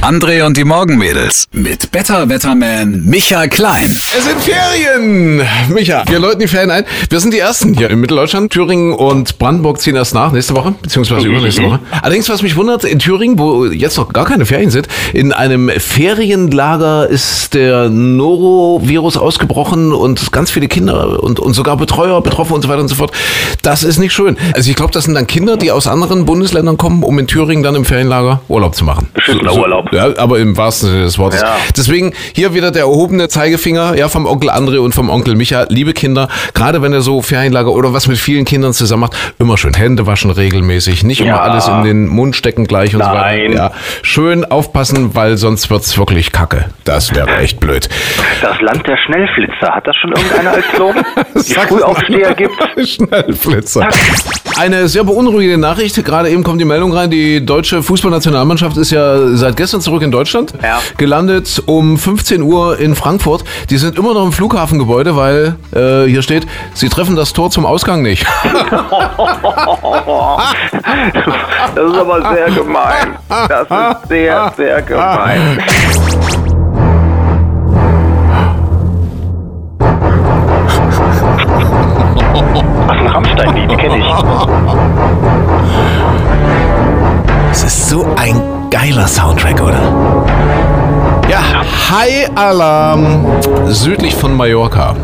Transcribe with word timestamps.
André 0.00 0.42
und 0.42 0.56
die 0.56 0.64
Morgenmädels 0.64 1.48
mit 1.52 1.90
Better 1.90 2.26
Wetterman 2.30 3.04
Michael 3.04 3.50
Klein. 3.50 3.84
Es 3.84 4.24
sind 4.24 4.40
Ferien! 4.40 5.42
Micha, 5.68 6.02
wir 6.08 6.18
läuten 6.18 6.40
die 6.40 6.48
Ferien 6.48 6.70
ein. 6.70 6.84
Wir 7.10 7.20
sind 7.20 7.34
die 7.34 7.40
Ersten 7.40 7.74
hier 7.74 7.90
in 7.90 8.00
Mitteldeutschland. 8.00 8.50
Thüringen 8.50 8.94
und 8.94 9.38
Brandenburg 9.38 9.82
ziehen 9.82 9.96
erst 9.96 10.14
nach, 10.14 10.32
nächste 10.32 10.56
Woche, 10.56 10.72
beziehungsweise 10.80 11.28
übernächste 11.28 11.62
Woche. 11.62 11.80
Allerdings, 12.00 12.30
was 12.30 12.40
mich 12.40 12.56
wundert, 12.56 12.84
in 12.84 12.98
Thüringen, 12.98 13.38
wo 13.38 13.66
jetzt 13.66 13.98
noch 13.98 14.14
gar 14.14 14.24
keine 14.24 14.46
Ferien 14.46 14.70
sind, 14.70 14.88
in 15.12 15.34
einem 15.34 15.68
Ferienlager 15.68 17.06
ist 17.06 17.52
der 17.52 17.90
Norovirus 17.90 19.18
ausgebrochen 19.18 19.92
und 19.92 20.32
ganz 20.32 20.50
viele 20.50 20.68
Kinder 20.68 21.22
und, 21.22 21.38
und 21.38 21.52
sogar 21.52 21.76
Betreuer 21.76 22.22
betroffen 22.22 22.54
und 22.54 22.62
so 22.62 22.70
weiter 22.70 22.80
und 22.80 22.88
so 22.88 22.94
fort. 22.94 23.12
Das 23.60 23.82
ist 23.82 23.98
nicht 23.98 24.14
schön. 24.14 24.38
Also 24.54 24.70
ich 24.70 24.76
glaube, 24.76 24.92
das 24.92 25.04
sind 25.04 25.12
dann 25.12 25.26
Kinder, 25.26 25.58
die 25.58 25.70
aus 25.70 25.86
anderen 25.86 26.24
Bundesländern 26.24 26.78
kommen, 26.78 27.02
um 27.02 27.18
in 27.18 27.26
Thüringen 27.26 27.62
dann 27.62 27.74
im 27.74 27.84
Ferienlager 27.84 28.40
Urlaub 28.48 28.69
zu 28.72 28.84
machen. 28.84 29.08
Beschissener 29.14 29.50
So- 29.50 29.56
so- 29.56 29.60
Urlaub. 29.62 29.92
Ja, 29.92 30.08
aber 30.18 30.38
im 30.38 30.56
wahrsten 30.56 30.90
Sinne 30.90 31.02
des 31.04 31.18
Wortes. 31.18 31.40
Ja. 31.42 31.56
Deswegen 31.76 32.12
hier 32.34 32.54
wieder 32.54 32.70
der 32.70 32.82
erhobene 32.82 33.28
Zeigefinger 33.28 33.96
ja, 33.96 34.08
vom 34.08 34.26
Onkel 34.26 34.50
André 34.50 34.78
und 34.78 34.94
vom 34.94 35.10
Onkel 35.10 35.34
Micha. 35.36 35.66
Liebe 35.68 35.92
Kinder, 35.92 36.28
gerade 36.54 36.82
wenn 36.82 36.92
ihr 36.92 37.00
so 37.00 37.22
Ferienlager 37.22 37.70
oder 37.72 37.92
was 37.92 38.06
mit 38.08 38.18
vielen 38.18 38.44
Kindern 38.44 38.72
zusammen 38.72 39.00
macht, 39.02 39.16
immer 39.38 39.56
schön 39.56 39.74
Hände 39.74 40.06
waschen 40.06 40.30
regelmäßig, 40.30 41.04
nicht 41.04 41.20
immer 41.20 41.30
Ja. 41.30 41.40
alles 41.40 41.68
in 41.68 41.82
den 41.84 42.06
Mund 42.08 42.36
stecken 42.36 42.66
gleich 42.66 42.94
und 42.94 43.02
so 43.02 43.08
Nein. 43.08 43.50
weiter. 43.50 43.54
Ja, 43.54 43.72
schön 44.02 44.44
aufpassen, 44.44 45.14
weil 45.14 45.36
sonst 45.36 45.70
wird's 45.70 45.96
wirklich 45.98 46.32
kacke. 46.32 46.66
Das 46.84 47.14
wäre 47.14 47.36
echt 47.38 47.60
blöd. 47.60 47.88
Das 48.42 48.60
Land 48.60 48.86
der 48.86 48.96
Schnellflitzer. 49.06 49.74
Hat 49.74 49.86
das 49.86 49.96
schon 49.96 50.12
irgendeiner 50.12 50.50
als 50.52 50.64
Slogan? 50.74 51.04
Die 51.34 51.54
Frühaufsteher 51.54 52.34
gibt? 52.34 52.54
Schnellflitzer. 52.88 53.88
Eine 54.58 54.88
sehr 54.88 55.04
beunruhigende 55.04 55.58
Nachricht. 55.58 56.02
Gerade 56.04 56.28
eben 56.30 56.42
kommt 56.42 56.60
die 56.60 56.64
Meldung 56.64 56.92
rein, 56.92 57.10
die 57.10 57.44
deutsche 57.44 57.82
Fußballnationalmannschaft 57.82 58.59
ist 58.62 58.90
ja 58.90 59.36
seit 59.36 59.56
gestern 59.56 59.80
zurück 59.80 60.02
in 60.02 60.10
Deutschland. 60.10 60.52
Ja. 60.62 60.80
Gelandet 60.96 61.62
um 61.66 61.98
15 61.98 62.42
Uhr 62.42 62.78
in 62.78 62.94
Frankfurt. 62.94 63.44
Die 63.70 63.78
sind 63.78 63.98
immer 63.98 64.14
noch 64.14 64.24
im 64.24 64.32
Flughafengebäude, 64.32 65.16
weil 65.16 65.56
äh, 65.74 66.08
hier 66.08 66.22
steht, 66.22 66.46
sie 66.74 66.88
treffen 66.88 67.16
das 67.16 67.32
Tor 67.32 67.50
zum 67.50 67.66
Ausgang 67.66 68.02
nicht. 68.02 68.26
Das 71.74 71.84
ist 71.84 71.98
aber 71.98 72.34
sehr 72.34 72.50
gemein. 72.50 73.16
Das 73.28 73.62
ist 73.62 74.08
sehr, 74.08 74.52
sehr 74.56 74.82
gemein. 74.82 75.62
Ach, 82.88 82.98
ein 82.98 83.06
Rammstein-Lied, 83.06 83.78
kenne 83.78 83.98
ich. 83.98 84.59
Geiler 88.90 89.06
Soundtrack, 89.06 89.62
oder? 89.62 89.80
Ja, 91.30 91.40
High 91.90 92.28
Alarm 92.34 93.24
südlich 93.68 94.16
von 94.16 94.36
Mallorca. 94.36 94.96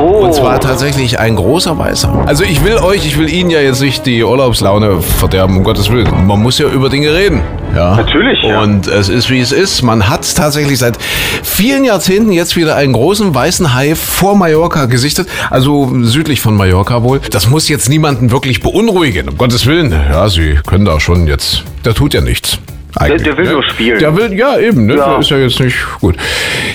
Oh, 0.00 0.24
Und 0.24 0.34
zwar 0.34 0.60
tatsächlich 0.60 1.18
ein 1.18 1.36
großer 1.36 1.78
Weißer. 1.78 2.24
Also 2.26 2.44
ich 2.44 2.64
will 2.64 2.76
euch, 2.78 3.06
ich 3.06 3.16
will 3.16 3.32
Ihnen 3.32 3.48
ja 3.50 3.60
jetzt 3.60 3.80
nicht 3.80 4.04
die 4.06 4.22
Urlaubslaune 4.24 5.00
verderben, 5.00 5.56
um 5.56 5.64
Gottes 5.64 5.90
Willen. 5.90 6.26
Man 6.26 6.42
muss 6.42 6.58
ja 6.58 6.68
über 6.68 6.88
Dinge 6.90 7.14
reden. 7.14 7.42
Ja. 7.74 7.96
Natürlich, 7.96 8.42
ja. 8.42 8.60
Und 8.60 8.88
es 8.88 9.08
ist 9.08 9.30
wie 9.30 9.40
es 9.40 9.52
ist. 9.52 9.82
Man 9.82 10.08
hat 10.08 10.34
tatsächlich 10.34 10.78
seit 10.78 10.98
vielen 11.42 11.84
Jahrzehnten 11.84 12.32
jetzt 12.32 12.56
wieder 12.56 12.76
einen 12.76 12.92
großen 12.92 13.34
weißen 13.34 13.74
Hai 13.74 13.94
vor 13.94 14.36
Mallorca 14.36 14.86
gesichtet. 14.86 15.28
Also 15.50 15.90
südlich 16.02 16.40
von 16.40 16.56
Mallorca 16.56 17.02
wohl. 17.02 17.20
Das 17.30 17.48
muss 17.48 17.68
jetzt 17.68 17.88
niemanden 17.88 18.30
wirklich 18.30 18.60
beunruhigen, 18.60 19.28
um 19.28 19.38
Gottes 19.38 19.66
Willen. 19.66 19.92
Ja, 19.92 20.28
Sie 20.28 20.58
können 20.66 20.84
da 20.84 21.00
schon 21.00 21.26
jetzt. 21.26 21.64
Der 21.84 21.94
tut 21.94 22.12
ja 22.12 22.20
nichts. 22.20 22.58
Eigentlich, 22.98 23.22
der 23.24 23.36
will 23.36 23.44
ne? 23.44 23.52
nur 23.52 23.62
spielen. 23.62 23.98
Der 23.98 24.16
will, 24.16 24.32
ja, 24.32 24.58
eben, 24.58 24.86
ne? 24.86 24.96
Ja. 24.96 25.18
Ist 25.18 25.30
ja 25.30 25.36
jetzt 25.36 25.60
nicht 25.60 25.76
gut. 26.00 26.16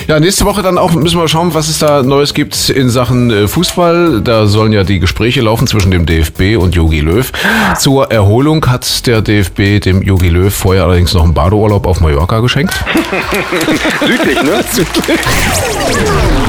Ja, 0.08 0.20
nächste 0.20 0.46
Woche 0.46 0.62
dann 0.62 0.78
auch 0.78 0.92
müssen 0.94 1.20
wir 1.20 1.28
schauen, 1.28 1.54
was 1.54 1.68
es 1.68 1.80
da 1.80 2.04
Neues 2.04 2.34
gibt 2.36 2.70
in 2.70 2.90
Sachen 2.90 3.32
äh, 3.32 3.48
Fußball. 3.48 4.22
Da 4.22 4.46
sollen 4.46 4.72
ja 4.72 4.84
die 4.84 5.00
Gespräche 5.00 5.42
laufen 5.42 5.66
zwischen 5.66 5.90
dem 5.90 6.06
DFB 6.06 6.58
und 6.58 6.76
Jogi 6.76 7.00
Löw. 7.00 7.32
Zur 7.78 8.12
Erholung 8.12 8.66
hat 8.68 9.08
der 9.08 9.22
DFB 9.22 9.82
dem 9.84 10.04
Jogi 10.04 10.30
Löw 10.30 10.54
vorher 10.54 10.84
allerdings 10.84 11.14
noch 11.14 11.24
einen 11.24 11.34
Badeurlaub 11.34 11.88
auf 11.88 12.02
Mallorca 12.02 12.40
geschenkt. 12.40 12.74
südlich, 14.06 14.42
ne? 14.44 14.64